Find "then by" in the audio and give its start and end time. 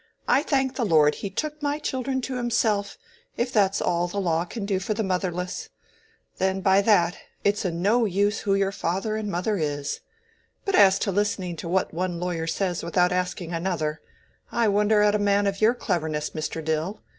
6.39-6.81